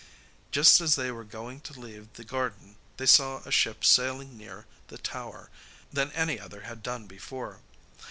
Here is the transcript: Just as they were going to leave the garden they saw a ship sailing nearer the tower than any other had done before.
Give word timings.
Just 0.51 0.81
as 0.81 0.95
they 0.95 1.11
were 1.11 1.23
going 1.23 1.59
to 1.61 1.79
leave 1.79 2.11
the 2.13 2.23
garden 2.23 2.75
they 2.97 3.05
saw 3.05 3.37
a 3.45 3.51
ship 3.51 3.85
sailing 3.85 4.35
nearer 4.35 4.65
the 4.87 4.97
tower 4.97 5.51
than 5.93 6.11
any 6.13 6.39
other 6.39 6.61
had 6.61 6.81
done 6.81 7.05
before. 7.05 7.59